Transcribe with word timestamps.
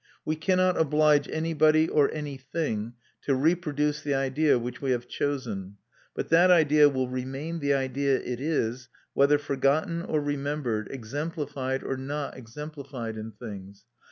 We 0.25 0.35
cannot 0.35 0.79
oblige 0.81 1.29
anybody 1.29 1.87
or 1.87 2.09
anything 2.11 2.93
to 3.21 3.35
reproduce 3.35 4.01
the 4.01 4.15
idea 4.15 4.57
which 4.57 4.81
we 4.81 4.89
have 4.89 5.07
chosen; 5.07 5.77
but 6.15 6.29
that 6.29 6.49
idea 6.49 6.89
will 6.89 7.07
remain 7.07 7.59
the 7.59 7.75
idea 7.75 8.19
it 8.19 8.39
is 8.41 8.89
whether 9.13 9.37
forgotten 9.37 10.01
or 10.01 10.19
remembered, 10.19 10.87
exemplified 10.89 11.83
or 11.83 11.97
not 11.97 12.35
exemplified 12.35 13.15
in 13.15 13.31
things. 13.33 13.85